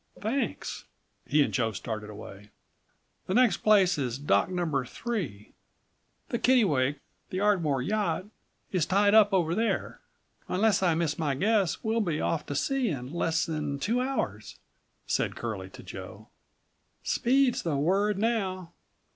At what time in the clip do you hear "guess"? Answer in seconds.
11.35-11.83